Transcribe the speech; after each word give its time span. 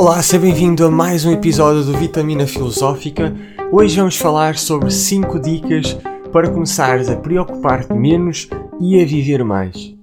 Olá, 0.00 0.22
seja 0.22 0.40
bem-vindo 0.40 0.86
a 0.86 0.90
mais 0.90 1.26
um 1.26 1.30
episódio 1.30 1.84
do 1.84 1.92
Vitamina 1.92 2.46
Filosófica. 2.46 3.36
Hoje 3.70 3.98
vamos 3.98 4.16
falar 4.16 4.56
sobre 4.56 4.90
5 4.90 5.38
dicas 5.38 5.92
para 6.32 6.48
começares 6.48 7.10
a 7.10 7.16
preocupar-te 7.16 7.92
menos 7.92 8.48
e 8.80 8.98
a 8.98 9.04
viver 9.04 9.44
mais. 9.44 9.94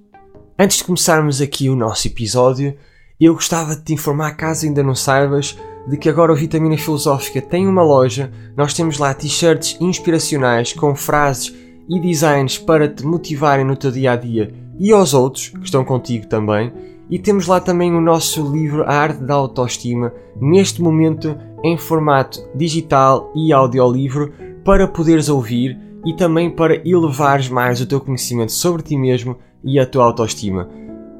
Antes 0.56 0.76
de 0.76 0.84
começarmos 0.84 1.40
aqui 1.40 1.68
o 1.68 1.74
nosso 1.74 2.06
episódio, 2.06 2.76
eu 3.20 3.34
gostava 3.34 3.74
de 3.74 3.82
te 3.82 3.92
informar, 3.92 4.36
caso 4.36 4.66
ainda 4.66 4.84
não 4.84 4.94
saibas, 4.94 5.58
de 5.88 5.96
que 5.96 6.08
agora 6.08 6.32
o 6.32 6.36
Vitamina 6.36 6.78
Filosófica 6.78 7.42
tem 7.42 7.66
uma 7.66 7.82
loja. 7.82 8.30
Nós 8.56 8.72
temos 8.72 8.98
lá 8.98 9.12
t-shirts 9.12 9.78
inspiracionais 9.80 10.72
com 10.72 10.94
frases 10.94 11.52
e 11.88 12.00
designs 12.00 12.56
para 12.56 12.86
te 12.86 13.04
motivarem 13.04 13.64
no 13.64 13.74
teu 13.74 13.90
dia 13.90 14.12
a 14.12 14.16
dia 14.16 14.54
e 14.78 14.92
aos 14.92 15.12
outros 15.12 15.48
que 15.48 15.64
estão 15.64 15.84
contigo 15.84 16.28
também. 16.28 16.72
E 17.10 17.18
temos 17.18 17.46
lá 17.46 17.60
também 17.60 17.94
o 17.94 18.00
nosso 18.00 18.50
livro 18.52 18.84
A 18.84 18.92
Arte 18.92 19.22
da 19.22 19.34
Autoestima, 19.34 20.12
neste 20.40 20.82
momento 20.82 21.36
em 21.64 21.76
formato 21.76 22.46
digital 22.54 23.32
e 23.34 23.52
audiolivro, 23.52 24.32
para 24.64 24.86
poderes 24.86 25.28
ouvir 25.28 25.78
e 26.04 26.14
também 26.14 26.50
para 26.50 26.76
elevares 26.88 27.48
mais 27.48 27.80
o 27.80 27.86
teu 27.86 28.00
conhecimento 28.00 28.52
sobre 28.52 28.82
ti 28.82 28.96
mesmo 28.96 29.36
e 29.64 29.78
a 29.78 29.86
tua 29.86 30.04
autoestima. 30.04 30.68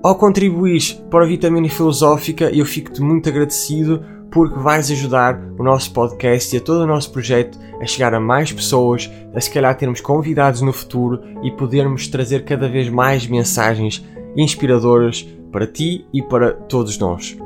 Ao 0.02 0.15
contribuires 0.15 0.93
para 1.10 1.24
a 1.24 1.29
Vitamina 1.29 1.69
Filosófica, 1.69 2.51
eu 2.55 2.65
fico-te 2.65 3.01
muito 3.01 3.29
agradecido 3.29 4.05
porque 4.30 4.59
vais 4.59 4.91
ajudar 4.91 5.41
o 5.59 5.62
nosso 5.62 5.93
podcast 5.93 6.55
e 6.55 6.59
a 6.59 6.60
todo 6.60 6.82
o 6.82 6.87
nosso 6.87 7.10
projeto 7.10 7.59
a 7.80 7.87
chegar 7.87 8.15
a 8.15 8.20
mais 8.20 8.52
pessoas, 8.52 9.10
a 9.34 9.41
se 9.41 9.51
calhar 9.51 9.74
termos 9.77 10.01
convidados 10.01 10.60
no 10.60 10.73
futuro 10.73 11.20
e 11.43 11.51
podermos 11.51 12.07
trazer 12.09 12.45
cada 12.45 12.68
vez 12.68 12.88
mais 12.88 13.27
mensagens 13.27 14.05
inspiradoras 14.37 15.27
para 15.51 15.66
ti 15.66 16.07
e 16.12 16.23
para 16.23 16.52
todos 16.52 16.98
nós. 16.98 17.37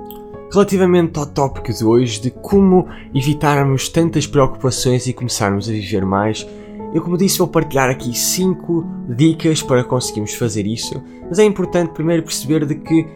Relativamente 0.53 1.19
ao 1.19 1.27
tópico 1.27 1.73
de 1.73 1.85
hoje 1.85 2.21
de 2.21 2.31
como 2.31 2.87
evitarmos 3.15 3.89
tantas 3.89 4.27
preocupações 4.27 5.07
e 5.07 5.13
começarmos 5.13 5.69
a 5.69 5.73
viver 5.73 6.05
mais, 6.05 6.47
eu, 6.95 7.01
como 7.01 7.17
disse, 7.17 7.39
vou 7.39 7.49
partilhar 7.49 7.89
aqui 7.89 8.15
5 8.15 8.87
dicas 9.17 9.63
para 9.63 9.83
conseguirmos 9.83 10.35
fazer 10.35 10.67
isso, 10.67 11.03
mas 11.27 11.39
é 11.39 11.45
importante 11.45 11.93
primeiro 11.93 12.23
perceber 12.23 12.67
de 12.67 12.75
que 12.75 13.07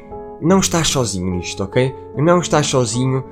não 0.40 0.60
estás 0.60 0.88
sozinho 0.88 1.30
nisto, 1.30 1.62
ok? 1.62 1.94
Não 2.16 2.38
estás 2.38 2.66
sozinho. 2.66 3.22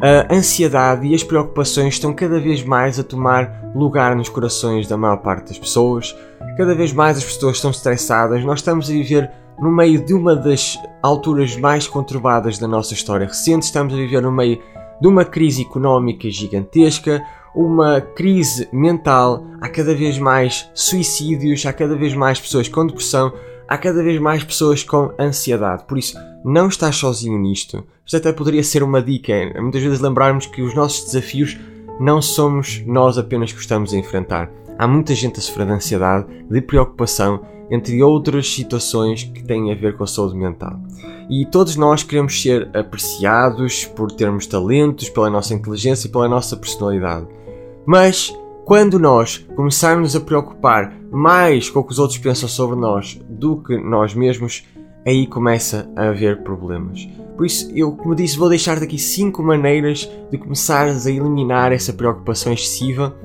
A 0.00 0.34
ansiedade 0.34 1.06
e 1.06 1.14
as 1.14 1.22
preocupações 1.22 1.94
estão 1.94 2.12
cada 2.12 2.40
vez 2.40 2.64
mais 2.64 2.98
a 2.98 3.04
tomar 3.04 3.70
lugar 3.76 4.16
nos 4.16 4.28
corações 4.28 4.88
da 4.88 4.96
maior 4.96 5.18
parte 5.18 5.48
das 5.48 5.58
pessoas. 5.58 6.16
Cada 6.56 6.74
vez 6.74 6.92
mais 6.92 7.18
as 7.18 7.24
pessoas 7.24 7.56
estão 7.56 7.70
estressadas. 7.70 8.44
Nós 8.44 8.58
estamos 8.58 8.90
a 8.90 8.92
viver 8.92 9.30
no 9.60 9.70
meio 9.70 10.04
de 10.04 10.14
uma 10.14 10.34
das 10.34 10.78
alturas 11.02 11.56
mais 11.56 11.86
conturbadas 11.86 12.58
da 12.58 12.66
nossa 12.66 12.94
história 12.94 13.26
recente. 13.26 13.64
Estamos 13.64 13.92
a 13.92 13.96
viver 13.96 14.22
no 14.22 14.32
meio 14.32 14.60
de 15.00 15.08
uma 15.08 15.24
crise 15.24 15.62
económica 15.62 16.30
gigantesca, 16.30 17.24
uma 17.54 18.00
crise 18.00 18.68
mental, 18.72 19.44
há 19.60 19.68
cada 19.68 19.94
vez 19.94 20.18
mais 20.18 20.70
suicídios, 20.74 21.66
há 21.66 21.72
cada 21.72 21.96
vez 21.96 22.14
mais 22.14 22.40
pessoas 22.40 22.68
com 22.68 22.86
depressão, 22.86 23.32
há 23.68 23.76
cada 23.76 24.02
vez 24.02 24.20
mais 24.20 24.42
pessoas 24.44 24.82
com 24.82 25.12
ansiedade. 25.18 25.84
Por 25.84 25.98
isso, 25.98 26.16
não 26.44 26.68
estás 26.68 26.96
sozinho 26.96 27.38
nisto. 27.38 27.84
Isto 28.04 28.16
até 28.16 28.32
poderia 28.32 28.62
ser 28.62 28.82
uma 28.82 29.02
dica, 29.02 29.32
é 29.32 29.60
muitas 29.60 29.82
vezes 29.82 30.00
lembrarmos 30.00 30.46
que 30.46 30.62
os 30.62 30.74
nossos 30.74 31.04
desafios 31.04 31.58
não 32.00 32.22
somos 32.22 32.82
nós 32.86 33.18
apenas 33.18 33.52
que 33.52 33.60
estamos 33.60 33.92
a 33.92 33.96
enfrentar. 33.96 34.50
Há 34.78 34.86
muita 34.86 35.14
gente 35.14 35.38
a 35.38 35.42
sofrer 35.42 35.66
de 35.66 35.72
ansiedade, 35.72 36.26
de 36.50 36.60
preocupação, 36.60 37.40
entre 37.70 38.02
outras 38.02 38.52
situações 38.52 39.24
que 39.24 39.42
têm 39.42 39.72
a 39.72 39.74
ver 39.74 39.96
com 39.96 40.04
a 40.04 40.06
saúde 40.06 40.36
mental. 40.36 40.78
E 41.30 41.46
todos 41.46 41.76
nós 41.76 42.02
queremos 42.02 42.40
ser 42.40 42.68
apreciados 42.76 43.84
por 43.84 44.12
termos 44.12 44.46
talentos, 44.46 45.08
pela 45.08 45.30
nossa 45.30 45.54
inteligência 45.54 46.06
e 46.06 46.10
pela 46.10 46.28
nossa 46.28 46.56
personalidade. 46.56 47.26
Mas 47.86 48.32
quando 48.64 48.98
nós 48.98 49.38
começarmos 49.56 50.14
a 50.14 50.20
preocupar 50.20 50.94
mais 51.10 51.68
com 51.68 51.80
o 51.80 51.84
que 51.84 51.92
os 51.92 51.98
outros 51.98 52.18
pensam 52.18 52.48
sobre 52.48 52.76
nós 52.76 53.20
do 53.28 53.56
que 53.62 53.76
nós 53.78 54.14
mesmos, 54.14 54.64
aí 55.06 55.26
começa 55.26 55.90
a 55.96 56.08
haver 56.08 56.42
problemas. 56.42 57.08
Por 57.36 57.46
isso, 57.46 57.70
eu, 57.74 57.92
como 57.92 58.14
disse, 58.14 58.38
vou 58.38 58.48
deixar-te 58.48 58.84
aqui 58.84 58.98
5 58.98 59.42
maneiras 59.42 60.08
de 60.30 60.38
começares 60.38 61.06
a 61.06 61.10
eliminar 61.10 61.72
essa 61.72 61.92
preocupação 61.92 62.52
excessiva 62.52 63.16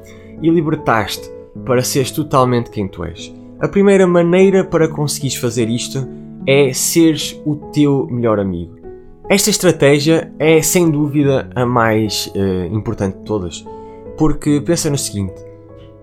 e 0.42 0.50
libertar-te 0.50 1.30
para 1.66 1.84
seres 1.84 2.12
totalmente 2.12 2.70
quem 2.70 2.88
tu 2.88 3.04
és. 3.04 3.34
A 3.60 3.68
primeira 3.68 4.06
maneira 4.06 4.64
para 4.64 4.88
conseguires 4.88 5.38
fazer 5.38 5.70
isto 5.70 6.08
é 6.46 6.72
seres 6.74 7.40
o 7.46 7.56
teu 7.72 8.08
melhor 8.10 8.40
amigo. 8.40 8.78
Esta 9.30 9.50
estratégia 9.50 10.32
é 10.40 10.62
sem 10.62 10.90
dúvida 10.90 11.50
a 11.56 11.66
mais 11.66 12.32
uh, 12.36 12.74
importante 12.74 13.18
de 13.18 13.24
todas 13.26 13.66
porque 14.18 14.60
pensa 14.60 14.90
no 14.90 14.98
seguinte: 14.98 15.36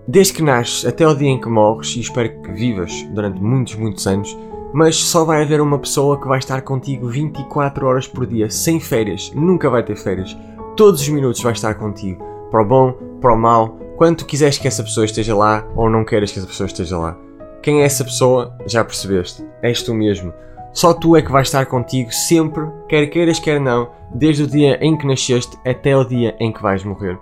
desde 0.07 0.33
que 0.33 0.41
nasces 0.41 0.85
até 0.85 1.05
o 1.05 1.13
dia 1.13 1.29
em 1.29 1.39
que 1.39 1.49
morres, 1.49 1.95
e 1.95 1.99
espero 1.99 2.41
que 2.41 2.51
vivas 2.51 3.03
durante 3.13 3.39
muitos, 3.41 3.75
muitos 3.75 4.07
anos, 4.07 4.35
mas 4.73 4.95
só 4.95 5.23
vai 5.25 5.43
haver 5.43 5.61
uma 5.61 5.77
pessoa 5.77 6.19
que 6.19 6.27
vai 6.27 6.39
estar 6.39 6.61
contigo 6.61 7.07
24 7.07 7.85
horas 7.85 8.07
por 8.07 8.25
dia, 8.25 8.49
sem 8.49 8.79
férias, 8.79 9.31
nunca 9.35 9.69
vai 9.69 9.83
ter 9.83 9.97
férias. 9.97 10.35
Todos 10.75 11.01
os 11.01 11.09
minutos 11.09 11.41
vai 11.41 11.53
estar 11.53 11.75
contigo, 11.75 12.23
para 12.49 12.61
o 12.61 12.65
bom, 12.65 12.93
para 13.21 13.33
o 13.33 13.37
mau, 13.37 13.77
quando 13.97 14.25
quiseres 14.25 14.57
que 14.57 14.67
essa 14.67 14.83
pessoa 14.83 15.05
esteja 15.05 15.35
lá 15.35 15.65
ou 15.75 15.89
não 15.89 16.03
queres 16.03 16.31
que 16.31 16.39
essa 16.39 16.47
pessoa 16.47 16.67
esteja 16.67 16.97
lá. 16.97 17.24
Quem 17.65 17.81
é 17.81 17.85
essa 17.85 18.03
pessoa? 18.03 18.55
Já 18.67 18.85
percebeste. 18.85 19.43
És 19.63 19.81
tu 19.81 19.91
mesmo. 19.91 20.31
Só 20.71 20.93
tu 20.93 21.15
é 21.15 21.21
que 21.23 21.31
vais 21.31 21.47
estar 21.47 21.65
contigo 21.65 22.11
sempre, 22.11 22.63
quer 22.87 23.07
queiras, 23.07 23.39
quer 23.39 23.59
não, 23.59 23.89
desde 24.13 24.43
o 24.43 24.47
dia 24.47 24.77
em 24.85 24.95
que 24.95 25.07
nasceste 25.07 25.57
até 25.65 25.97
o 25.97 26.03
dia 26.03 26.35
em 26.39 26.53
que 26.53 26.61
vais 26.61 26.83
morrer. 26.83 27.17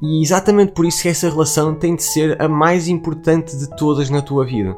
E 0.00 0.22
exatamente 0.22 0.72
por 0.72 0.86
isso 0.86 1.02
que 1.02 1.08
essa 1.08 1.28
relação 1.28 1.74
tem 1.74 1.94
de 1.94 2.04
ser 2.04 2.40
a 2.40 2.48
mais 2.48 2.88
importante 2.88 3.54
de 3.54 3.68
todas 3.76 4.08
na 4.08 4.22
tua 4.22 4.46
vida. 4.46 4.74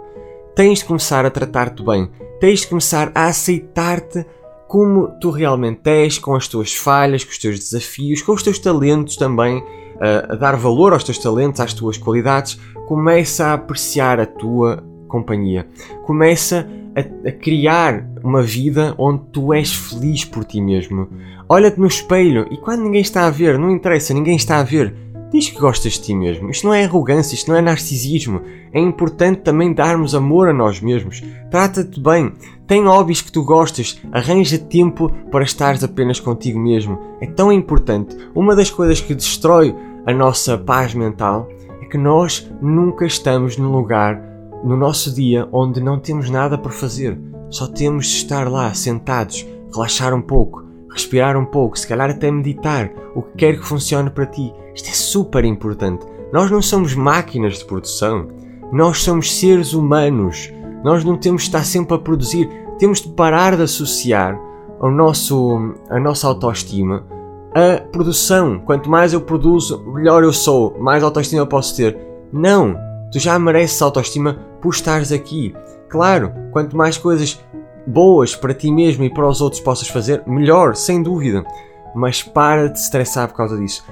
Tens 0.57 0.81
de 0.81 0.85
começar 0.85 1.25
a 1.25 1.31
tratar-te 1.31 1.85
bem, 1.85 2.11
tens 2.41 2.63
de 2.63 2.67
começar 2.67 3.13
a 3.15 3.27
aceitar-te 3.27 4.27
como 4.67 5.17
tu 5.21 5.31
realmente 5.31 5.89
és, 5.89 6.19
com 6.19 6.35
as 6.35 6.49
tuas 6.49 6.75
falhas, 6.75 7.23
com 7.23 7.31
os 7.31 7.39
teus 7.39 7.61
desafios, 7.61 8.21
com 8.21 8.33
os 8.33 8.43
teus 8.43 8.59
talentos 8.59 9.15
também, 9.15 9.63
a, 10.01 10.35
dar 10.35 10.57
valor 10.57 10.93
aos 10.93 11.05
teus 11.05 11.19
talentos, 11.19 11.61
às 11.61 11.73
tuas 11.73 11.97
qualidades. 11.97 12.59
Começa 12.89 13.47
a 13.47 13.53
apreciar 13.53 14.19
a 14.19 14.27
tua 14.27 14.83
companhia. 15.15 15.69
Começa 16.03 16.69
a, 16.97 17.29
a, 17.29 17.33
criar 17.33 18.05
uma 18.23 18.43
vida 18.43 18.95
onde 18.99 19.23
tu 19.31 19.55
és 19.55 19.73
feliz 19.73 20.25
por 20.25 20.45
ti 20.45 20.61
mesmo. 20.61 21.09
Olha-te 21.49 21.79
no 21.79 21.87
espelho 21.87 22.49
e 22.51 22.57
quando 22.57 22.83
ninguém 22.83 23.01
está 23.01 23.27
a 23.27 23.31
ver, 23.31 23.57
não 23.57 23.71
interessa, 23.71 24.13
ninguém 24.13 24.35
está 24.35 24.59
a 24.59 24.65
ver. 24.65 24.93
Diz 25.31 25.49
que 25.49 25.59
gostas 25.59 25.95
de 25.95 26.03
ti 26.03 26.15
mesmo. 26.15 26.51
Isto 26.51 26.67
não 26.67 26.75
é 26.75 26.85
arrogância, 26.85 27.35
isto 27.35 27.51
não 27.51 27.57
é 27.57 27.63
narcisismo. 27.63 28.41
É 28.73 28.81
importante 28.81 29.43
também 29.43 29.73
darmos 29.73 30.15
amor 30.15 30.49
a 30.49 30.53
nós 30.53 30.81
mesmos. 30.81 31.23
Trata-te 31.51 31.99
bem. 32.01 32.33
Tem 32.69 32.85
hobbies 32.85 33.21
que 33.21 33.33
tu 33.33 33.45
gostas. 33.45 34.01
Arranja 34.13 34.59
tempo 34.59 35.11
para 35.33 35.43
estares 35.43 35.83
apenas 35.83 36.21
contigo 36.21 36.59
mesmo. 36.59 37.01
É 37.21 37.27
tão 37.27 37.53
importante. 37.53 38.17
Uma 38.33 38.55
das 38.55 38.71
coisas 38.71 39.01
que 39.01 39.13
destrói 39.13 39.75
a 40.07 40.13
nossa 40.13 40.57
paz 40.57 40.95
mental 40.95 41.49
é 41.83 41.85
que 41.85 41.99
nós 41.99 42.49
nunca 42.63 43.05
estamos 43.05 43.57
num 43.57 43.73
lugar 43.73 44.34
no 44.65 44.77
nosso 44.77 45.15
dia 45.15 45.49
onde 45.53 45.81
não 45.81 45.99
temos 45.99 46.31
nada 46.31 46.57
para 46.57 46.73
fazer. 46.73 47.21
Só 47.51 47.67
temos 47.67 48.07
de 48.07 48.17
estar 48.17 48.51
lá, 48.51 48.73
sentados, 48.73 49.47
relaxar 49.73 50.15
um 50.15 50.23
pouco, 50.23 50.65
respirar 50.91 51.37
um 51.37 51.45
pouco, 51.45 51.79
se 51.79 51.87
calhar 51.87 52.11
até 52.11 52.31
meditar, 52.31 52.91
o 53.15 53.23
que 53.23 53.37
quer 53.37 53.59
que 53.59 53.67
funcione 53.67 54.11
para 54.11 54.27
ti. 54.27 54.53
Isto 54.75 54.89
é 54.89 54.93
super 54.93 55.45
importante. 55.45 56.07
Nós 56.33 56.51
não 56.51 56.63
somos 56.63 56.95
máquinas 56.95 57.59
de 57.59 57.65
produção. 57.65 58.29
Nós 58.73 59.03
somos 59.03 59.37
seres 59.39 59.73
humanos. 59.75 60.53
Nós 60.83 61.05
não 61.05 61.17
temos 61.17 61.43
de 61.43 61.49
estar 61.49 61.65
sempre 61.65 61.95
a 61.95 61.99
produzir. 61.99 62.49
Temos 62.79 63.01
de 63.01 63.09
parar 63.11 63.57
de 63.57 63.63
associar 63.63 64.41
ao 64.81 64.91
nosso, 64.91 65.75
a 65.89 66.01
nossa 66.01 66.27
autoestima 66.27 67.07
a 67.55 67.81
produção. 67.81 68.59
Quanto 68.59 68.91
mais 68.91 69.13
eu 69.13 69.21
produzo, 69.21 69.85
melhor 69.93 70.25
eu 70.25 70.33
sou, 70.33 70.77
mais 70.81 71.03
autoestima 71.03 71.43
eu 71.43 71.47
posso 71.47 71.77
ter. 71.77 71.97
Não! 72.33 72.77
Tu 73.15 73.21
já 73.21 73.39
mereces 73.39 73.81
autoestima 73.81 74.35
por 74.61 74.75
estares 74.75 75.13
aqui. 75.13 75.55
Claro, 75.89 76.33
quanto 76.51 76.77
mais 76.77 76.99
coisas 76.99 77.41
boas 77.87 78.35
para 78.35 78.53
ti 78.53 78.73
mesmo 78.73 79.05
e 79.05 79.09
para 79.09 79.29
os 79.29 79.41
outros 79.41 79.63
possas 79.63 79.87
fazer, 79.87 80.25
melhor, 80.27 80.75
sem 80.75 81.01
dúvida. 81.01 81.45
Mas 81.95 82.25
para 82.25 82.69
de 82.69 82.77
estressar 82.77 83.29
por 83.29 83.37
causa 83.37 83.57
disso. 83.57 83.85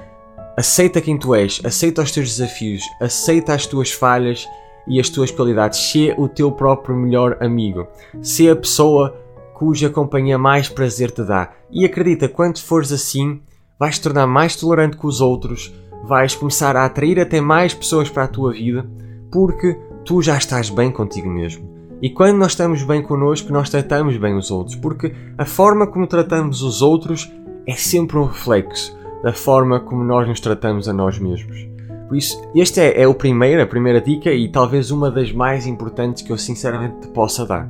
Aceita 0.57 0.99
quem 0.99 1.17
tu 1.17 1.33
és, 1.33 1.61
aceita 1.63 2.01
os 2.01 2.11
teus 2.11 2.35
desafios, 2.35 2.83
aceita 2.99 3.53
as 3.53 3.65
tuas 3.65 3.93
falhas 3.93 4.45
e 4.85 4.99
as 4.99 5.07
tuas 5.07 5.31
qualidades. 5.31 5.79
Sê 5.79 6.13
o 6.17 6.27
teu 6.27 6.51
próprio 6.51 6.93
melhor 6.93 7.37
amigo. 7.39 7.87
Sê 8.21 8.49
a 8.49 8.55
pessoa 8.57 9.17
cuja 9.53 9.89
companhia 9.89 10.37
mais 10.37 10.67
prazer 10.67 11.11
te 11.11 11.23
dá. 11.23 11.49
E 11.71 11.85
acredita, 11.85 12.27
quando 12.27 12.59
fores 12.59 12.91
assim, 12.91 13.39
vais 13.79 13.97
te 13.97 14.01
tornar 14.01 14.27
mais 14.27 14.57
tolerante 14.57 14.97
com 14.97 15.07
os 15.07 15.21
outros, 15.21 15.73
vais 16.03 16.35
começar 16.35 16.75
a 16.75 16.83
atrair 16.83 17.21
até 17.21 17.39
mais 17.39 17.73
pessoas 17.73 18.09
para 18.09 18.25
a 18.25 18.27
tua 18.27 18.51
vida, 18.51 18.85
porque 19.33 19.75
tu 20.05 20.21
já 20.21 20.37
estás 20.37 20.69
bem 20.69 20.91
contigo 20.91 21.27
mesmo. 21.27 21.67
E 21.99 22.09
quando 22.11 22.37
nós 22.37 22.51
estamos 22.51 22.83
bem 22.83 23.01
connosco, 23.01 23.51
nós 23.51 23.69
tratamos 23.69 24.15
bem 24.17 24.35
os 24.35 24.51
outros, 24.51 24.75
porque 24.75 25.11
a 25.37 25.45
forma 25.45 25.87
como 25.87 26.05
tratamos 26.05 26.61
os 26.61 26.83
outros 26.83 27.33
é 27.65 27.73
sempre 27.73 28.17
um 28.17 28.25
reflexo 28.25 28.95
da 29.23 29.33
forma 29.33 29.79
como 29.79 30.03
nós 30.03 30.27
nos 30.27 30.39
tratamos 30.39 30.87
a 30.87 30.93
nós 30.93 31.17
mesmos. 31.17 31.67
Por 32.07 32.17
isso, 32.17 32.39
esta 32.55 32.81
é, 32.81 33.01
é 33.01 33.07
o 33.07 33.15
primeiro, 33.15 33.63
a 33.63 33.65
primeira 33.65 33.99
dica 33.99 34.31
e 34.31 34.51
talvez 34.51 34.91
uma 34.91 35.09
das 35.09 35.31
mais 35.31 35.65
importantes 35.65 36.21
que 36.21 36.31
eu 36.31 36.37
sinceramente 36.37 36.99
te 37.01 37.07
possa 37.07 37.45
dar. 37.45 37.67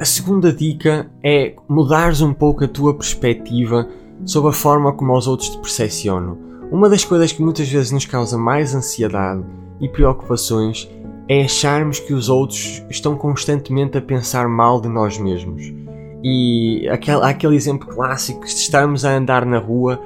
A 0.00 0.04
segunda 0.04 0.50
dica 0.52 1.10
é 1.22 1.54
mudares 1.68 2.22
um 2.22 2.32
pouco 2.32 2.64
a 2.64 2.68
tua 2.68 2.94
perspectiva 2.94 3.86
sobre 4.24 4.50
a 4.50 4.54
forma 4.54 4.92
como 4.92 5.14
os 5.14 5.26
outros 5.26 5.50
te 5.50 5.58
percepcionam. 5.58 6.38
Uma 6.70 6.88
das 6.88 7.04
coisas 7.04 7.32
que 7.32 7.42
muitas 7.42 7.68
vezes 7.68 7.90
nos 7.90 8.06
causa 8.06 8.38
mais 8.38 8.74
ansiedade 8.74 9.44
e 9.80 9.88
preocupações 9.88 10.88
é 11.28 11.42
acharmos 11.42 11.98
que 11.98 12.12
os 12.12 12.28
outros 12.28 12.84
estão 12.90 13.16
constantemente 13.16 13.96
a 13.96 14.02
pensar 14.02 14.48
mal 14.48 14.80
de 14.80 14.88
nós 14.88 15.18
mesmos. 15.18 15.62
E 16.22 16.88
aquele, 16.88 17.22
aquele 17.22 17.56
exemplo 17.56 17.88
clássico 17.88 18.40
de 18.40 18.46
estarmos 18.46 19.04
a 19.04 19.16
andar 19.16 19.44
na 19.44 19.58
rua 19.58 20.00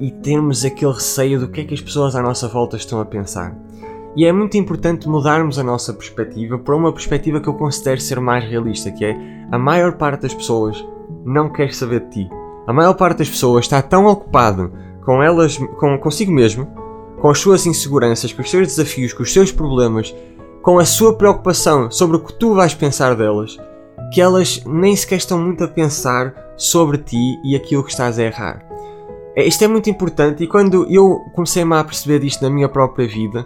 e 0.00 0.10
termos 0.10 0.64
aquele 0.64 0.92
receio 0.92 1.40
do 1.40 1.48
que 1.48 1.60
é 1.60 1.64
que 1.64 1.74
as 1.74 1.80
pessoas 1.80 2.16
à 2.16 2.22
nossa 2.22 2.48
volta 2.48 2.76
estão 2.76 3.00
a 3.00 3.04
pensar. 3.04 3.56
E 4.14 4.26
é 4.26 4.32
muito 4.32 4.58
importante 4.58 5.08
mudarmos 5.08 5.58
a 5.58 5.62
nossa 5.62 5.94
perspectiva 5.94 6.58
para 6.58 6.76
uma 6.76 6.92
perspectiva 6.92 7.40
que 7.40 7.48
eu 7.48 7.54
considero 7.54 8.00
ser 8.00 8.20
mais 8.20 8.44
realista, 8.44 8.90
que 8.90 9.04
é 9.04 9.16
a 9.50 9.58
maior 9.58 9.92
parte 9.92 10.22
das 10.22 10.34
pessoas 10.34 10.84
não 11.24 11.50
quer 11.50 11.72
saber 11.72 12.00
de 12.00 12.10
ti. 12.10 12.30
A 12.66 12.72
maior 12.72 12.94
parte 12.94 13.18
das 13.18 13.30
pessoas 13.30 13.64
está 13.64 13.80
tão 13.80 14.06
ocupada 14.06 14.70
com 15.04 15.22
elas, 15.22 15.56
com 15.56 15.98
consigo 15.98 16.30
mesmo, 16.30 16.66
com 17.20 17.30
as 17.30 17.38
suas 17.38 17.64
inseguranças, 17.64 18.32
com 18.32 18.42
os 18.42 18.50
seus 18.50 18.66
desafios, 18.66 19.12
com 19.12 19.22
os 19.22 19.32
seus 19.32 19.50
problemas, 19.50 20.14
com 20.62 20.78
a 20.78 20.84
sua 20.84 21.14
preocupação 21.14 21.90
sobre 21.90 22.16
o 22.16 22.20
que 22.20 22.32
tu 22.34 22.54
vais 22.54 22.72
pensar 22.72 23.16
delas, 23.16 23.58
que 24.14 24.20
elas 24.20 24.62
nem 24.64 24.94
sequer 24.94 25.16
estão 25.16 25.40
muito 25.40 25.64
a 25.64 25.68
pensar 25.68 26.54
sobre 26.56 26.98
ti 26.98 27.40
e 27.44 27.56
aquilo 27.56 27.82
que 27.82 27.90
estás 27.90 28.16
a 28.16 28.22
errar. 28.22 28.64
É, 29.34 29.44
isto 29.44 29.64
é 29.64 29.66
muito 29.66 29.90
importante 29.90 30.44
e 30.44 30.46
quando 30.46 30.86
eu 30.88 31.18
comecei 31.34 31.64
a 31.64 31.84
perceber 31.84 32.20
disto 32.20 32.42
na 32.42 32.50
minha 32.50 32.68
própria 32.68 33.08
vida, 33.08 33.44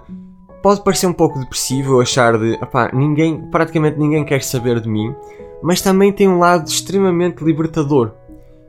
pode 0.63 0.85
parecer 0.85 1.07
um 1.07 1.13
pouco 1.13 1.39
depressivo 1.39 2.01
achar 2.01 2.37
de, 2.39 2.53
opá, 2.63 2.91
ninguém, 2.93 3.51
praticamente 3.51 3.99
ninguém 3.99 4.25
quer 4.25 4.43
saber 4.43 4.81
de 4.81 4.89
mim, 4.89 5.15
mas 5.63 5.81
também 5.81 6.13
tem 6.13 6.29
um 6.29 6.39
lado 6.39 6.69
extremamente 6.69 7.43
libertador, 7.43 8.13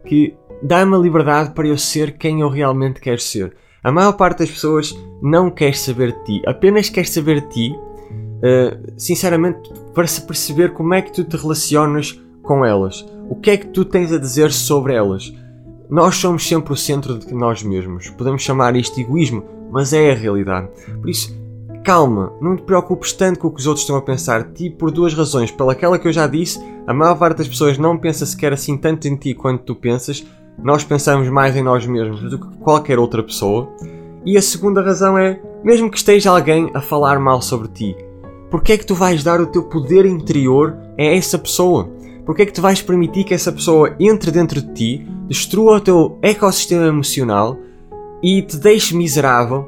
que 0.05 0.37
dá-me 0.63 0.95
a 0.95 0.99
liberdade 0.99 1.51
para 1.51 1.67
eu 1.67 1.77
ser 1.77 2.17
quem 2.17 2.39
eu 2.39 2.49
realmente 2.49 3.01
quero 3.01 3.19
ser. 3.19 3.57
A 3.83 3.91
maior 3.91 4.13
parte 4.13 4.39
das 4.39 4.51
pessoas 4.51 4.97
não 5.21 5.49
quer 5.49 5.75
saber 5.75 6.13
de 6.13 6.23
ti, 6.23 6.41
apenas 6.47 6.89
quer 6.89 7.05
saber 7.05 7.41
de 7.41 7.49
ti 7.49 7.86
uh, 8.37 8.93
sinceramente, 8.97 9.71
para 9.93 10.07
se 10.07 10.21
perceber 10.21 10.73
como 10.73 10.93
é 10.93 11.01
que 11.01 11.11
tu 11.11 11.23
te 11.23 11.37
relacionas 11.37 12.19
com 12.43 12.65
elas. 12.65 13.05
O 13.29 13.35
que 13.35 13.51
é 13.51 13.57
que 13.57 13.67
tu 13.67 13.83
tens 13.83 14.11
a 14.11 14.17
dizer 14.17 14.51
sobre 14.51 14.93
elas? 14.93 15.33
Nós 15.89 16.15
somos 16.15 16.47
sempre 16.47 16.73
o 16.73 16.77
centro 16.77 17.17
de 17.17 17.33
nós 17.33 17.63
mesmos. 17.63 18.09
Podemos 18.09 18.41
chamar 18.41 18.75
isto 18.75 18.99
egoísmo, 18.99 19.43
mas 19.71 19.93
é 19.93 20.11
a 20.11 20.15
realidade. 20.15 20.69
Por 20.99 21.09
isso, 21.09 21.35
calma, 21.83 22.33
não 22.41 22.55
te 22.55 22.63
preocupes 22.63 23.13
tanto 23.13 23.39
com 23.39 23.47
o 23.47 23.51
que 23.51 23.59
os 23.59 23.67
outros 23.67 23.83
estão 23.83 23.95
a 23.95 24.01
pensar 24.01 24.43
de 24.43 24.53
ti 24.53 24.69
por 24.69 24.91
duas 24.91 25.13
razões. 25.13 25.51
Pela 25.51 25.71
aquela 25.71 25.97
que 25.97 26.07
eu 26.07 26.13
já 26.13 26.27
disse, 26.27 26.59
a 26.85 26.93
maior 26.93 27.17
parte 27.17 27.37
das 27.37 27.47
pessoas 27.47 27.77
não 27.77 27.97
pensa 27.97 28.25
sequer 28.25 28.53
assim 28.53 28.77
tanto 28.77 29.07
em 29.07 29.15
ti 29.15 29.33
quanto 29.33 29.63
tu 29.63 29.75
pensas. 29.75 30.25
Nós 30.61 30.83
pensamos 30.83 31.29
mais 31.29 31.55
em 31.55 31.63
nós 31.63 31.85
mesmos 31.85 32.21
do 32.21 32.39
que 32.39 32.57
qualquer 32.57 32.99
outra 32.99 33.23
pessoa. 33.23 33.69
E 34.25 34.37
a 34.37 34.41
segunda 34.41 34.81
razão 34.81 35.17
é, 35.17 35.39
mesmo 35.63 35.89
que 35.89 35.97
esteja 35.97 36.31
alguém 36.31 36.69
a 36.73 36.81
falar 36.81 37.19
mal 37.19 37.41
sobre 37.41 37.69
ti, 37.69 37.95
Porquê 38.49 38.73
é 38.73 38.77
que 38.77 38.85
tu 38.85 38.95
vais 38.95 39.23
dar 39.23 39.41
o 39.41 39.47
teu 39.47 39.63
poder 39.63 40.05
interior 40.05 40.77
a 40.97 41.03
essa 41.03 41.37
pessoa? 41.37 41.89
Porquê 42.25 42.43
é 42.43 42.45
que 42.45 42.53
tu 42.53 42.61
vais 42.61 42.81
permitir 42.81 43.23
que 43.23 43.33
essa 43.33 43.51
pessoa 43.51 43.95
entre 43.99 44.31
dentro 44.31 44.61
de 44.61 44.73
ti, 44.73 45.07
destrua 45.27 45.77
o 45.77 45.81
teu 45.81 46.17
ecossistema 46.21 46.85
emocional 46.85 47.57
e 48.23 48.41
te 48.41 48.57
deixe 48.57 48.95
miserável 48.95 49.67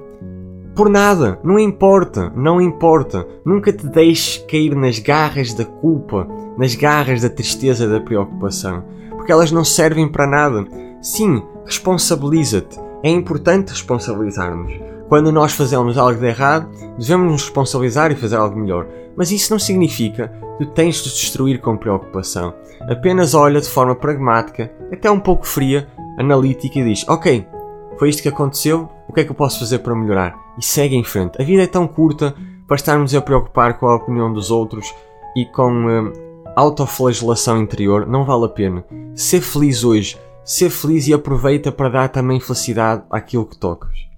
por 0.76 0.90
nada? 0.90 1.40
Não 1.44 1.60
importa, 1.60 2.32
não 2.36 2.62
importa. 2.62 3.28
Nunca 3.46 3.74
te 3.74 3.86
deixes 3.88 4.44
cair 4.50 4.76
nas 4.76 4.98
garras 5.00 5.54
da 5.54 5.66
culpa, 5.66 6.28
nas 6.58 6.76
garras 6.76 7.22
da 7.22 7.30
tristeza, 7.30 7.88
da 7.88 8.00
preocupação, 8.00 8.84
porque 9.10 9.32
elas 9.32 9.52
não 9.52 9.66
servem 9.66 10.08
para 10.08 10.28
nada. 10.28 10.66
Sim, 11.02 11.42
responsabiliza-te. 11.66 12.80
É 13.04 13.10
importante 13.10 13.70
responsabilizar-nos. 13.70 14.74
Quando 15.10 15.32
nós 15.32 15.54
fazemos 15.54 15.98
algo 15.98 16.20
de 16.20 16.28
errado, 16.28 16.70
devemos 16.96 17.32
nos 17.32 17.44
responsabilizar 17.44 18.12
e 18.12 18.16
fazer 18.16 18.36
algo 18.36 18.56
melhor. 18.56 18.88
Mas 19.18 19.32
isso 19.32 19.52
não 19.52 19.58
significa 19.58 20.32
que 20.60 20.68
tens 20.68 20.98
de 20.98 21.10
destruir 21.10 21.60
com 21.60 21.76
preocupação. 21.76 22.54
Apenas 22.82 23.34
olha 23.34 23.60
de 23.60 23.68
forma 23.68 23.96
pragmática, 23.96 24.72
até 24.94 25.10
um 25.10 25.20
pouco 25.20 25.48
fria, 25.48 25.88
analítica 26.16 26.78
e 26.78 26.84
diz: 26.84 27.10
Ok, 27.10 27.48
foi 27.98 28.10
isto 28.10 28.22
que 28.22 28.30
aconteceu, 28.30 28.88
o 29.08 29.14
que 29.14 29.22
é 29.22 29.24
que 29.24 29.32
eu 29.32 29.36
posso 29.36 29.60
fazer 29.60 29.80
para 29.80 29.96
melhorar? 29.96 30.38
E 30.60 30.64
segue 30.64 30.96
em 30.96 31.04
frente. 31.04 31.42
A 31.42 31.44
vida 31.44 31.64
é 31.64 31.68
tão 31.68 31.88
curta 31.88 32.36
para 32.68 32.76
estarmos 32.76 33.16
a 33.16 33.22
preocupar 33.22 33.80
com 33.80 33.88
a 33.88 33.96
opinião 33.96 34.32
dos 34.32 34.52
outros 34.52 34.94
e 35.36 35.44
com 35.44 35.72
hum, 35.72 36.14
autoflagelação 36.56 37.60
interior, 37.60 38.06
não 38.06 38.26
vale 38.26 38.46
a 38.46 38.50
pena. 38.50 38.86
Ser 39.16 39.42
feliz 39.42 39.84
hoje, 39.84 40.20
ser 40.46 40.70
feliz 40.70 41.08
e 41.08 41.14
aproveita 41.16 41.72
para 41.72 41.90
dar 41.90 42.10
também 42.10 42.40
felicidade 42.40 43.02
àquilo 43.10 43.48
que 43.48 43.58
tocas. 43.58 44.09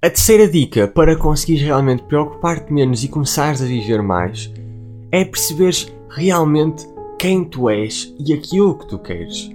A 0.00 0.08
terceira 0.08 0.46
dica 0.46 0.86
para 0.86 1.16
conseguires 1.16 1.60
realmente 1.60 2.04
preocupar-te 2.04 2.72
menos 2.72 3.02
e 3.02 3.08
começares 3.08 3.60
a 3.60 3.64
viver 3.64 4.00
mais 4.00 4.48
é 5.10 5.24
perceberes 5.24 5.92
realmente 6.08 6.86
quem 7.18 7.44
tu 7.44 7.68
és 7.68 8.14
e 8.16 8.32
aquilo 8.32 8.78
que 8.78 8.86
tu 8.86 8.96
queres. 8.96 9.50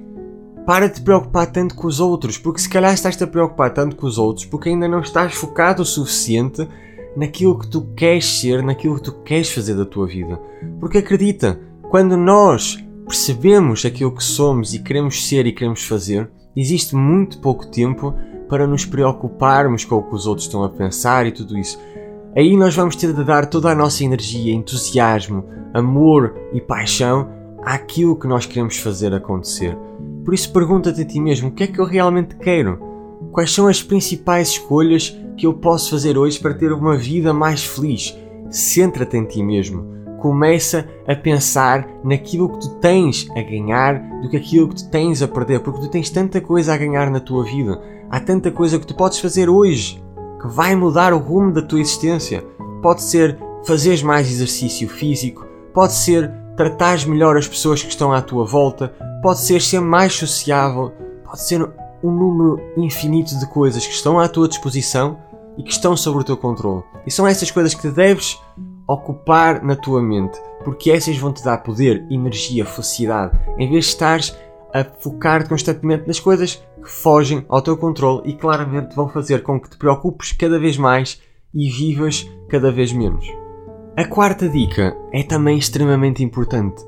Para 0.65 0.89
de 0.89 0.95
te 0.95 1.01
preocupar 1.01 1.49
tanto 1.49 1.75
com 1.75 1.87
os 1.87 2.01
outros, 2.01 2.37
porque 2.37 2.59
se 2.59 2.67
calhar 2.67 2.93
estás-te 2.93 3.23
a 3.23 3.27
preocupar 3.27 3.73
tanto 3.73 3.95
com 3.95 4.05
os 4.05 4.17
outros 4.17 4.45
porque 4.45 4.67
ainda 4.67 4.85
não 4.85 4.99
estás 4.99 5.33
focado 5.33 5.81
o 5.81 5.85
suficiente 5.85 6.67
naquilo 7.15 7.57
que 7.57 7.69
tu 7.69 7.81
queres 7.95 8.25
ser, 8.25 8.61
naquilo 8.61 8.95
que 8.95 9.03
tu 9.03 9.13
queres 9.23 9.49
fazer 9.49 9.75
da 9.75 9.85
tua 9.85 10.07
vida. 10.07 10.37
Porque 10.77 10.97
acredita, 10.97 11.57
quando 11.83 12.17
nós 12.17 12.83
percebemos 13.05 13.85
aquilo 13.85 14.13
que 14.13 14.23
somos 14.23 14.73
e 14.73 14.79
queremos 14.79 15.25
ser 15.25 15.47
e 15.47 15.53
queremos 15.53 15.85
fazer, 15.85 16.29
existe 16.53 16.97
muito 16.97 17.39
pouco 17.39 17.65
tempo 17.65 18.13
para 18.47 18.67
nos 18.67 18.85
preocuparmos 18.85 19.85
com 19.85 19.95
o 19.95 20.03
que 20.03 20.15
os 20.15 20.27
outros 20.27 20.47
estão 20.47 20.63
a 20.63 20.69
pensar 20.69 21.25
e 21.25 21.31
tudo 21.31 21.57
isso. 21.57 21.79
Aí 22.35 22.57
nós 22.57 22.75
vamos 22.75 22.95
ter 22.95 23.13
de 23.13 23.23
dar 23.23 23.45
toda 23.45 23.69
a 23.69 23.75
nossa 23.75 24.03
energia, 24.03 24.53
entusiasmo, 24.53 25.45
amor 25.73 26.35
e 26.53 26.59
paixão 26.59 27.29
àquilo 27.61 28.17
que 28.17 28.27
nós 28.27 28.45
queremos 28.45 28.77
fazer 28.77 29.13
acontecer. 29.13 29.77
Por 30.25 30.33
isso 30.33 30.51
pergunta-te 30.51 31.01
a 31.01 31.05
ti 31.05 31.19
mesmo: 31.19 31.49
o 31.49 31.51
que 31.51 31.63
é 31.63 31.67
que 31.67 31.79
eu 31.79 31.85
realmente 31.85 32.35
quero? 32.35 32.79
Quais 33.31 33.51
são 33.51 33.67
as 33.67 33.81
principais 33.81 34.49
escolhas 34.49 35.17
que 35.37 35.45
eu 35.45 35.53
posso 35.53 35.91
fazer 35.91 36.17
hoje 36.17 36.39
para 36.39 36.53
ter 36.53 36.71
uma 36.71 36.97
vida 36.97 37.33
mais 37.33 37.63
feliz? 37.63 38.17
Centra-te 38.49 39.17
em 39.17 39.25
ti 39.25 39.41
mesmo. 39.41 39.91
Começa 40.19 40.87
a 41.07 41.15
pensar 41.15 41.87
naquilo 42.03 42.49
que 42.49 42.61
tu 42.61 42.75
tens 42.79 43.27
a 43.31 43.41
ganhar 43.41 43.99
do 44.21 44.29
que 44.29 44.37
aquilo 44.37 44.69
que 44.69 44.75
tu 44.75 44.89
tens 44.89 45.21
a 45.21 45.27
perder, 45.27 45.59
porque 45.59 45.81
tu 45.81 45.89
tens 45.89 46.09
tanta 46.09 46.39
coisa 46.39 46.73
a 46.73 46.77
ganhar 46.77 47.09
na 47.09 47.19
tua 47.19 47.43
vida. 47.43 47.81
Há 48.13 48.19
tanta 48.19 48.51
coisa 48.51 48.77
que 48.77 48.85
tu 48.85 48.93
podes 48.93 49.17
fazer 49.17 49.49
hoje 49.49 49.99
que 50.39 50.47
vai 50.47 50.75
mudar 50.75 51.13
o 51.13 51.17
rumo 51.17 51.51
da 51.51 51.63
tua 51.63 51.79
existência. 51.79 52.45
Pode 52.79 53.01
ser 53.01 53.39
fazeres 53.65 54.03
mais 54.03 54.29
exercício 54.29 54.87
físico, 54.87 55.47
pode 55.73 55.93
ser 55.93 56.31
tratares 56.55 57.05
melhor 57.05 57.35
as 57.35 57.47
pessoas 57.47 57.81
que 57.81 57.89
estão 57.89 58.13
à 58.13 58.21
tua 58.21 58.45
volta, 58.45 58.93
pode 59.23 59.39
ser 59.39 59.59
ser 59.63 59.79
mais 59.79 60.13
sociável, 60.13 60.91
pode 61.25 61.41
ser 61.41 61.67
um 62.03 62.11
número 62.11 62.61
infinito 62.77 63.35
de 63.35 63.47
coisas 63.47 63.83
que 63.83 63.93
estão 63.95 64.19
à 64.19 64.27
tua 64.27 64.47
disposição 64.47 65.17
e 65.57 65.63
que 65.63 65.71
estão 65.71 65.97
sobre 65.97 66.21
o 66.21 66.23
teu 66.23 66.37
controle. 66.37 66.83
E 67.07 67.11
são 67.11 67.25
essas 67.25 67.49
coisas 67.49 67.73
que 67.73 67.81
te 67.81 67.89
deves 67.89 68.39
ocupar 68.87 69.63
na 69.63 69.75
tua 69.75 70.03
mente, 70.03 70.39
porque 70.63 70.91
essas 70.91 71.17
vão 71.17 71.33
te 71.33 71.43
dar 71.43 71.63
poder, 71.63 72.05
energia, 72.11 72.63
felicidade, 72.63 73.35
em 73.57 73.67
vez 73.71 73.85
de 73.85 73.89
estares 73.89 74.37
a 74.73 74.83
focar 74.83 75.47
constantemente 75.47 76.07
nas 76.07 76.19
coisas 76.19 76.55
que 76.81 76.89
fogem 76.89 77.45
ao 77.47 77.61
teu 77.61 77.77
controle 77.77 78.29
e 78.29 78.33
claramente 78.33 78.95
vão 78.95 79.07
fazer 79.07 79.43
com 79.43 79.59
que 79.59 79.69
te 79.69 79.77
preocupes 79.77 80.31
cada 80.31 80.59
vez 80.59 80.77
mais 80.77 81.21
e 81.53 81.69
vivas 81.69 82.29
cada 82.49 82.71
vez 82.71 82.91
menos. 82.91 83.25
A 83.95 84.05
quarta 84.05 84.49
dica 84.49 84.97
é 85.11 85.21
também 85.21 85.57
extremamente 85.57 86.23
importante. 86.23 86.83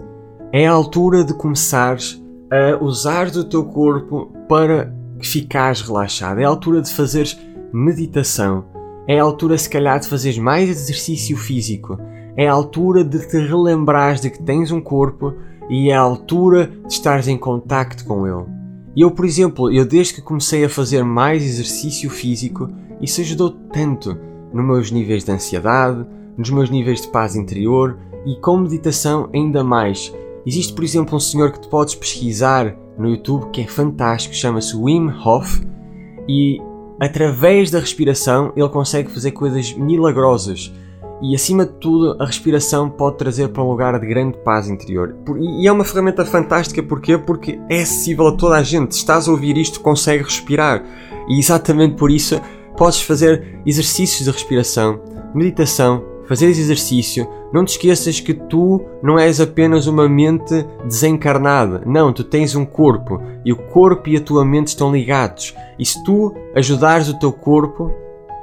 É 0.52 0.66
a 0.66 0.72
altura 0.72 1.24
de 1.24 1.36
começares 1.36 2.20
a 2.52 2.84
usar 2.84 3.28
o 3.28 3.44
teu 3.44 3.64
corpo 3.66 4.34
para 4.50 4.92
ficares 5.22 5.82
relaxado. 5.82 6.40
É 6.40 6.46
a 6.46 6.50
altura 6.50 6.82
de 6.82 6.92
fazeres 6.92 7.40
meditação. 7.72 8.66
É 9.08 9.20
a 9.20 9.24
altura, 9.24 9.58
se 9.58 9.70
calhar, 9.70 10.00
de 10.00 10.08
fazeres 10.08 10.40
mais 10.40 10.68
exercício 10.68 11.38
físico. 11.38 12.00
É 12.38 12.48
a 12.48 12.54
altura 12.54 13.04
de 13.04 13.28
te 13.28 13.38
relembrares 13.38 14.22
de 14.22 14.30
que 14.30 14.42
tens 14.42 14.72
um 14.72 14.82
corpo 14.82 15.34
e 15.70 15.90
é 15.90 15.96
a 15.96 16.02
altura 16.02 16.68
de 16.86 16.94
estares 16.94 17.28
em 17.28 17.38
contacto 17.38 18.06
com 18.06 18.28
ele. 18.28 18.46
E 18.96 19.02
eu, 19.02 19.12
por 19.12 19.26
exemplo, 19.26 19.72
eu 19.72 19.86
desde 19.86 20.16
que 20.16 20.22
comecei 20.22 20.64
a 20.64 20.70
fazer 20.70 21.04
mais 21.04 21.44
exercício 21.44 22.10
físico, 22.10 22.70
isso 23.02 23.22
ajudou 23.22 23.50
tanto 23.50 24.18
nos 24.54 24.66
meus 24.66 24.92
níveis 24.92 25.24
de 25.24 25.32
ansiedade, 25.32 26.06
nos 26.38 26.50
meus 26.50 26.70
níveis 26.70 27.02
de 27.02 27.10
paz 27.10 27.36
interior 27.36 27.98
e 28.26 28.36
com 28.40 28.58
meditação 28.58 29.30
ainda 29.34 29.64
mais. 29.64 30.14
Existe, 30.46 30.74
por 30.74 30.84
exemplo, 30.84 31.16
um 31.16 31.20
senhor 31.20 31.52
que 31.52 31.60
tu 31.60 31.70
podes 31.70 31.96
pesquisar 31.96 32.76
no 32.98 33.10
YouTube 33.10 33.50
que 33.52 33.62
é 33.62 33.68
fantástico, 33.68 34.34
chama-se 34.34 34.76
Wim 34.76 35.10
Hof 35.10 35.62
e 36.28 36.62
através 37.00 37.70
da 37.70 37.80
respiração 37.80 38.54
ele 38.56 38.70
consegue 38.70 39.12
fazer 39.12 39.32
coisas 39.32 39.74
milagrosas. 39.74 40.74
E 41.22 41.34
acima 41.34 41.66
de 41.66 41.72
tudo, 41.74 42.22
a 42.22 42.26
respiração 42.26 42.90
pode 42.90 43.18
trazer 43.18 43.48
para 43.50 43.64
um 43.64 43.70
lugar 43.70 44.00
de 44.00 44.06
grande 44.06 44.38
paz 44.40 44.70
interior. 44.70 45.16
E 45.40 45.68
é 45.68 45.72
uma 45.72 45.86
ferramenta 45.86 46.26
fantástica 46.26 46.84
porquê? 46.84 47.18
porque 47.18 47.60
é 47.70 47.82
acessível 47.82 48.28
a 48.28 48.36
toda 48.36 48.56
a 48.56 48.64
gente. 48.64 48.94
Se 48.94 49.00
estás 49.00 49.28
a 49.28 49.32
ouvir 49.32 49.58
isto, 49.58 49.80
consegue 49.80 50.24
respirar. 50.24 50.84
E 51.30 51.40
exatamente 51.40 51.96
por 51.96 52.12
isso 52.12 52.40
podes 52.78 53.02
fazer 53.02 53.60
exercícios 53.66 54.26
de 54.26 54.32
respiração, 54.32 55.00
meditação, 55.34 56.04
fazer 56.28 56.48
exercício. 56.48 57.28
Não 57.54 57.64
te 57.64 57.70
esqueças 57.70 58.20
que 58.20 58.34
tu 58.34 58.84
não 59.02 59.18
és 59.18 59.40
apenas 59.40 59.88
uma 59.88 60.10
mente 60.10 60.66
desencarnada. 60.84 61.82
Não, 61.86 62.12
tu 62.12 62.24
tens 62.24 62.56
um 62.56 62.66
corpo 62.66 63.22
e 63.46 63.54
o 63.54 63.56
corpo 63.56 64.10
e 64.10 64.18
a 64.18 64.22
tua 64.22 64.44
mente 64.44 64.68
estão 64.68 64.92
ligados. 64.92 65.56
E 65.80 65.86
se 65.86 66.04
tu 66.04 66.34
ajudares 66.54 67.08
o 67.08 67.18
teu 67.18 67.32
corpo, 67.32 67.92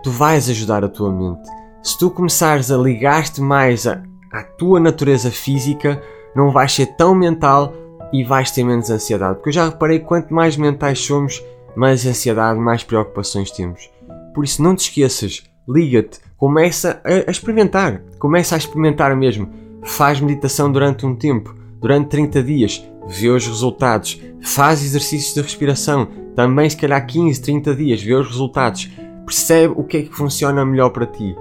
tu 0.02 0.10
vais 0.10 0.48
ajudar 0.48 0.84
a 0.84 0.88
tua 0.88 1.12
mente. 1.12 1.61
Se 1.82 1.98
tu 1.98 2.10
começares 2.10 2.70
a 2.70 2.76
ligar-te 2.76 3.40
mais 3.40 3.88
à, 3.88 4.00
à 4.30 4.44
tua 4.44 4.78
natureza 4.78 5.32
física, 5.32 6.00
não 6.32 6.52
vais 6.52 6.72
ser 6.72 6.86
tão 6.94 7.12
mental 7.12 7.72
e 8.12 8.22
vais 8.22 8.52
ter 8.52 8.62
menos 8.62 8.88
ansiedade. 8.88 9.34
Porque 9.34 9.48
eu 9.48 9.54
já 9.54 9.68
reparei 9.68 9.98
quanto 9.98 10.32
mais 10.32 10.56
mentais 10.56 11.00
somos, 11.00 11.42
mais 11.74 12.06
ansiedade, 12.06 12.60
mais 12.60 12.84
preocupações 12.84 13.50
temos. 13.50 13.90
Por 14.32 14.44
isso, 14.44 14.62
não 14.62 14.76
te 14.76 14.88
esqueças, 14.88 15.42
liga-te, 15.68 16.20
começa 16.36 17.00
a, 17.04 17.28
experimentar, 17.28 18.00
começa 18.16 18.54
a 18.54 18.58
experimentar 18.58 19.16
mesmo. 19.16 19.50
Faz 19.82 20.20
meditação 20.20 20.70
durante 20.70 21.04
um 21.04 21.16
tempo, 21.16 21.52
durante 21.80 22.10
30 22.10 22.42
dias, 22.44 22.88
vê 23.08 23.28
os 23.28 23.44
resultados, 23.44 24.22
faz 24.40 24.84
exercícios 24.84 25.34
de 25.34 25.42
respiração, 25.42 26.06
também 26.36 26.70
se 26.70 26.76
calhar 26.76 27.04
15, 27.04 27.42
30 27.42 27.74
dias, 27.74 28.00
vê 28.00 28.14
os 28.14 28.28
resultados, 28.28 28.88
percebe 29.26 29.74
o 29.76 29.82
que 29.82 29.96
é 29.96 30.02
que 30.02 30.14
funciona 30.14 30.64
melhor 30.64 30.90
para 30.90 31.06
ti. 31.06 31.34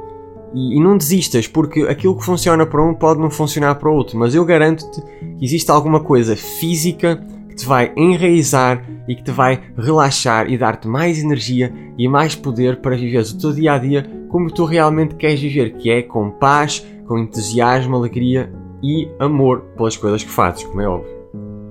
E, 0.54 0.78
e, 0.78 0.80
não 0.80 0.98
desistas, 0.98 1.48
porque 1.48 1.82
aquilo 1.84 2.18
que 2.18 2.26
funciona 2.26 2.66
para 2.66 2.84
um 2.84 2.94
pode 2.94 3.20
não 3.20 3.30
funcionar 3.30 3.76
para 3.76 3.90
outro, 3.90 4.18
mas 4.18 4.36
eu 4.36 4.44
garanto-te 4.44 5.02
que 5.02 5.46
existe 5.46 5.72
alguma 5.72 6.02
coisa 6.02 6.36
física 6.36 7.26
que 7.48 7.56
te 7.56 7.66
vai 7.66 7.92
enraizar 7.96 8.86
e 9.08 9.16
que 9.16 9.24
te 9.24 9.32
vai 9.32 9.62
relaxar 9.78 10.50
e 10.50 10.58
dar-te 10.58 10.88
mais 10.88 11.24
energia 11.24 11.74
e 11.98 12.08
mais 12.08 12.36
poder 12.36 12.82
para 12.82 12.96
viveres 12.96 13.32
o 13.32 13.38
teu 13.38 13.54
dia 13.54 13.74
a 13.74 13.78
dia 13.78 14.06
como 14.30 14.50
tu 14.50 14.66
realmente 14.66 15.16
queres 15.16 15.40
viver, 15.40 15.74
que 15.74 15.90
é 15.90 16.02
com 16.02 16.32
paz, 16.32 16.86
com 17.06 17.18
entusiasmo, 17.18 17.96
alegria 17.96 18.52
e 18.82 19.10
amor 19.20 19.62
pelas 19.76 19.98
coisas 19.98 20.24
que 20.24 20.30
fazes, 20.30 20.64
como 20.64 20.82
é 20.82 20.88
óbvio. 20.88 21.12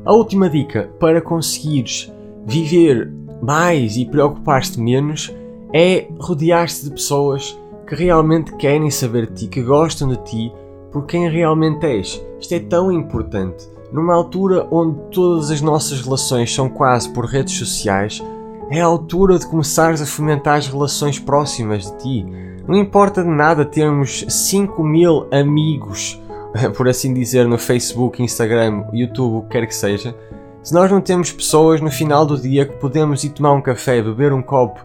A 0.04 0.14
última 0.14 0.48
dica 0.48 0.90
para 0.98 1.20
conseguires 1.20 2.12
viver 2.46 3.12
mais 3.42 3.96
e 3.96 4.04
preocupar-te 4.04 4.80
menos 4.80 5.34
é 5.74 6.08
rodear-te 6.18 6.84
de 6.84 6.90
pessoas 6.90 7.58
que 7.90 7.96
realmente 7.96 8.54
querem 8.54 8.88
saber 8.88 9.26
de 9.26 9.34
ti, 9.34 9.46
que 9.48 9.62
gostam 9.62 10.06
de 10.06 10.16
ti 10.18 10.52
por 10.92 11.06
quem 11.06 11.28
realmente 11.28 11.84
és. 11.84 12.24
Isto 12.38 12.54
é 12.54 12.60
tão 12.60 12.92
importante. 12.92 13.68
Numa 13.92 14.14
altura 14.14 14.64
onde 14.70 14.96
todas 15.10 15.50
as 15.50 15.60
nossas 15.60 16.00
relações 16.00 16.54
são 16.54 16.68
quase 16.68 17.12
por 17.12 17.24
redes 17.24 17.58
sociais, 17.58 18.22
é 18.70 18.80
a 18.80 18.86
altura 18.86 19.40
de 19.40 19.46
começares 19.48 20.00
a 20.00 20.06
fomentar 20.06 20.58
as 20.58 20.68
relações 20.68 21.18
próximas 21.18 21.90
de 21.90 21.98
ti. 21.98 22.26
Não 22.68 22.76
importa 22.76 23.24
de 23.24 23.28
nada 23.28 23.64
termos 23.64 24.24
5 24.28 24.84
mil 24.84 25.26
amigos, 25.32 26.22
por 26.76 26.88
assim 26.88 27.12
dizer, 27.12 27.48
no 27.48 27.58
Facebook, 27.58 28.22
Instagram, 28.22 28.84
YouTube, 28.92 29.38
o 29.38 29.42
que 29.42 29.48
quer 29.48 29.66
que 29.66 29.74
seja. 29.74 30.14
Se 30.62 30.72
nós 30.72 30.88
não 30.88 31.00
temos 31.00 31.32
pessoas 31.32 31.80
no 31.80 31.90
final 31.90 32.24
do 32.24 32.40
dia 32.40 32.66
que 32.66 32.76
podemos 32.76 33.24
ir 33.24 33.30
tomar 33.30 33.52
um 33.52 33.60
café, 33.60 34.00
beber 34.00 34.32
um 34.32 34.42
copo, 34.42 34.80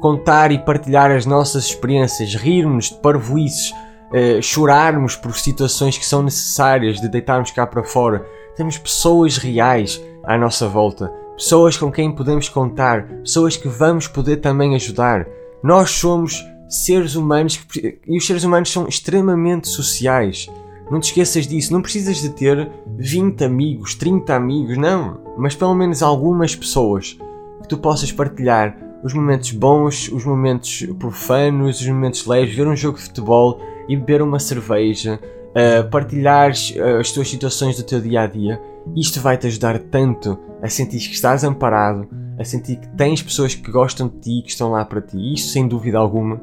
contar 0.00 0.50
e 0.50 0.58
partilhar 0.58 1.10
as 1.10 1.26
nossas 1.26 1.66
experiências, 1.66 2.34
rirmos 2.34 2.86
de 2.86 2.96
parvoices, 2.96 3.70
uh, 3.70 4.42
chorarmos 4.42 5.14
por 5.14 5.36
situações 5.36 5.96
que 5.96 6.06
são 6.06 6.22
necessárias 6.22 7.00
de 7.00 7.08
deitarmos 7.08 7.50
cá 7.50 7.66
para 7.66 7.84
fora, 7.84 8.26
temos 8.56 8.78
pessoas 8.78 9.36
reais 9.36 10.02
à 10.24 10.36
nossa 10.36 10.66
volta, 10.66 11.12
pessoas 11.36 11.76
com 11.76 11.92
quem 11.92 12.14
podemos 12.14 12.48
contar, 12.48 13.06
pessoas 13.22 13.56
que 13.56 13.68
vamos 13.68 14.08
poder 14.08 14.38
também 14.38 14.74
ajudar. 14.74 15.26
Nós 15.62 15.90
somos 15.90 16.44
seres 16.68 17.14
humanos 17.14 17.56
que, 17.56 17.98
e 18.06 18.16
os 18.16 18.26
seres 18.26 18.44
humanos 18.44 18.72
são 18.72 18.88
extremamente 18.88 19.68
sociais. 19.68 20.48
Não 20.90 20.98
te 20.98 21.04
esqueças 21.04 21.46
disso, 21.46 21.72
não 21.72 21.82
precisas 21.82 22.20
de 22.20 22.30
ter 22.30 22.70
20 22.96 23.44
amigos, 23.44 23.94
30 23.94 24.34
amigos, 24.34 24.76
não, 24.76 25.20
mas 25.38 25.54
pelo 25.54 25.74
menos 25.74 26.02
algumas 26.02 26.56
pessoas 26.56 27.16
que 27.62 27.68
tu 27.68 27.78
possas 27.78 28.10
partilhar 28.10 28.89
os 29.02 29.14
momentos 29.14 29.52
bons, 29.52 30.08
os 30.08 30.24
momentos 30.24 30.86
profanos, 30.98 31.80
os 31.80 31.86
momentos 31.86 32.26
leves, 32.26 32.54
ver 32.54 32.66
um 32.66 32.76
jogo 32.76 32.98
de 32.98 33.04
futebol 33.04 33.60
e 33.88 33.96
beber 33.96 34.22
uma 34.22 34.38
cerveja, 34.38 35.18
uh, 35.50 35.88
partilhar 35.90 36.50
uh, 36.50 37.00
as 37.00 37.10
tuas 37.10 37.28
situações 37.28 37.76
do 37.76 37.82
teu 37.82 38.00
dia 38.00 38.22
a 38.22 38.26
dia. 38.26 38.60
Isto 38.96 39.20
vai 39.20 39.36
te 39.36 39.46
ajudar 39.46 39.78
tanto 39.78 40.38
a 40.62 40.68
sentir 40.68 40.98
que 40.98 41.14
estás 41.14 41.44
amparado, 41.44 42.08
a 42.38 42.44
sentir 42.44 42.76
que 42.76 42.88
tens 42.88 43.22
pessoas 43.22 43.54
que 43.54 43.70
gostam 43.70 44.08
de 44.08 44.18
ti, 44.18 44.42
que 44.42 44.50
estão 44.50 44.70
lá 44.70 44.84
para 44.84 45.00
ti. 45.00 45.34
Isto, 45.34 45.48
sem 45.48 45.66
dúvida 45.66 45.98
alguma, 45.98 46.40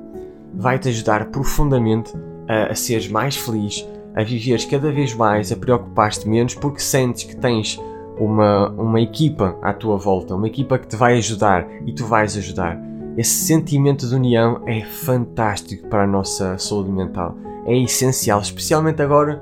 vai 0.54 0.80
te 0.80 0.90
ajudar 0.90 1.26
profundamente 1.28 2.14
a, 2.48 2.72
a 2.72 2.76
seres 2.76 3.08
mais 3.08 3.36
feliz, 3.36 3.88
a 4.16 4.24
viveres 4.24 4.66
cada 4.66 4.92
vez 4.92 5.14
mais, 5.14 5.52
a 5.52 5.56
preocupar-te 5.56 6.28
menos, 6.28 6.56
porque 6.56 6.80
sentes 6.80 7.24
que 7.24 7.36
tens 7.36 7.80
uma, 8.20 8.70
uma 8.72 9.02
equipa 9.02 9.58
à 9.62 9.74
tua 9.74 9.98
volta, 9.98 10.36
uma 10.36 10.48
equipa 10.48 10.78
que 10.78 10.88
te 10.88 10.96
vai 10.96 11.18
ajudar 11.18 11.68
e 11.86 11.94
tu 11.94 12.06
vais 12.06 12.36
ajudar. 12.38 12.80
Esse 13.18 13.46
sentimento 13.46 14.08
de 14.08 14.16
união 14.16 14.62
é 14.66 14.84
fantástico 14.84 15.88
para 15.88 16.04
a 16.04 16.08
nossa 16.08 16.58
saúde 16.58 16.92
mental. 16.92 17.36
É 17.66 17.76
essencial, 17.76 18.40
especialmente 18.40 19.02
agora 19.02 19.42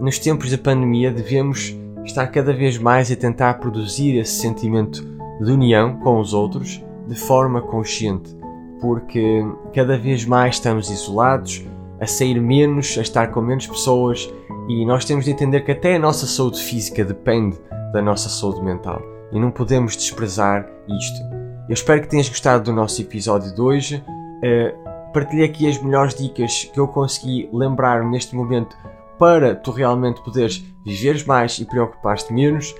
nos 0.00 0.18
tempos 0.18 0.50
da 0.50 0.58
pandemia, 0.58 1.10
devemos 1.10 1.74
estar 2.04 2.26
cada 2.28 2.52
vez 2.52 2.78
mais 2.78 3.10
a 3.10 3.16
tentar 3.16 3.54
produzir 3.54 4.18
esse 4.18 4.40
sentimento 4.40 5.02
de 5.40 5.50
união 5.50 5.96
com 6.00 6.20
os 6.20 6.34
outros 6.34 6.82
de 7.08 7.14
forma 7.14 7.60
consciente, 7.62 8.36
porque 8.80 9.44
cada 9.72 9.96
vez 9.96 10.24
mais 10.24 10.56
estamos 10.56 10.90
isolados, 10.90 11.64
a 12.00 12.06
sair 12.06 12.40
menos, 12.40 12.96
a 12.98 13.00
estar 13.00 13.28
com 13.28 13.40
menos 13.40 13.66
pessoas 13.66 14.32
e 14.68 14.84
nós 14.84 15.04
temos 15.04 15.24
de 15.24 15.30
entender 15.30 15.62
que 15.62 15.72
até 15.72 15.96
a 15.96 15.98
nossa 15.98 16.26
saúde 16.26 16.62
física 16.62 17.04
depende 17.04 17.58
da 17.92 18.02
nossa 18.02 18.28
saúde 18.28 18.62
mental 18.62 19.00
e 19.32 19.40
não 19.40 19.50
podemos 19.50 19.96
desprezar 19.96 20.68
isto. 20.88 21.20
Eu 21.68 21.74
espero 21.74 22.02
que 22.02 22.08
tenhas 22.08 22.28
gostado 22.28 22.64
do 22.64 22.72
nosso 22.72 23.00
episódio 23.00 23.54
de 23.54 23.60
hoje. 23.60 24.04
Uh, 24.06 25.12
partilhei 25.12 25.44
aqui 25.44 25.68
as 25.68 25.82
melhores 25.82 26.14
dicas 26.14 26.64
que 26.72 26.78
eu 26.78 26.86
consegui 26.86 27.48
lembrar 27.52 28.04
neste 28.04 28.36
momento 28.36 28.76
para 29.18 29.54
tu 29.54 29.70
realmente 29.70 30.22
poderes 30.22 30.62
viveres 30.84 31.24
mais 31.24 31.58
e 31.58 31.64
preocupar-te 31.64 32.32
menos. 32.32 32.74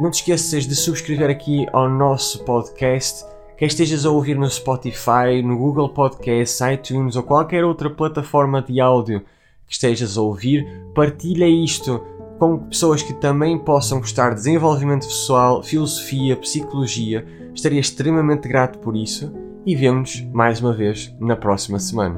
Não 0.00 0.10
te 0.10 0.16
esqueças 0.16 0.66
de 0.66 0.74
subscrever 0.74 1.30
aqui 1.30 1.66
ao 1.72 1.88
nosso 1.88 2.44
podcast. 2.44 3.24
Quer 3.56 3.66
estejas 3.66 4.04
a 4.04 4.10
ouvir 4.10 4.36
no 4.36 4.48
Spotify, 4.48 5.42
no 5.42 5.56
Google 5.56 5.88
Podcasts, 5.88 6.60
iTunes 6.60 7.16
ou 7.16 7.22
qualquer 7.22 7.64
outra 7.64 7.90
plataforma 7.90 8.62
de 8.62 8.80
áudio 8.80 9.24
que 9.66 9.72
estejas 9.72 10.16
a 10.16 10.22
ouvir, 10.22 10.66
partilha 10.94 11.46
isto 11.46 12.00
com 12.38 12.58
pessoas 12.58 13.02
que 13.02 13.12
também 13.12 13.58
possam 13.58 13.98
gostar 13.98 14.30
de 14.30 14.36
desenvolvimento 14.36 15.06
pessoal, 15.06 15.62
filosofia, 15.62 16.36
psicologia. 16.36 17.26
Estaria 17.54 17.80
extremamente 17.80 18.48
grato 18.48 18.78
por 18.78 18.96
isso 18.96 19.32
e 19.66 19.74
vemos-nos 19.74 20.32
mais 20.32 20.60
uma 20.60 20.72
vez 20.72 21.14
na 21.20 21.36
próxima 21.36 21.78
semana. 21.78 22.16